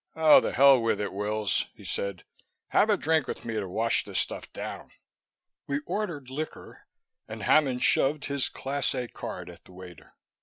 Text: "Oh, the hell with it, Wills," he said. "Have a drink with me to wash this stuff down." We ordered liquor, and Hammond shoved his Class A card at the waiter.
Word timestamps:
"Oh, 0.15 0.39
the 0.39 0.51
hell 0.53 0.81
with 0.81 0.99
it, 0.99 1.13
Wills," 1.13 1.67
he 1.75 1.83
said. 1.83 2.23
"Have 2.69 2.89
a 2.89 2.97
drink 2.97 3.27
with 3.27 3.45
me 3.45 3.53
to 3.53 3.67
wash 3.67 4.03
this 4.03 4.17
stuff 4.17 4.51
down." 4.51 4.89
We 5.67 5.81
ordered 5.85 6.27
liquor, 6.31 6.87
and 7.27 7.43
Hammond 7.43 7.83
shoved 7.83 8.25
his 8.25 8.49
Class 8.49 8.95
A 8.95 9.07
card 9.07 9.47
at 9.47 9.63
the 9.65 9.73
waiter. 9.73 10.15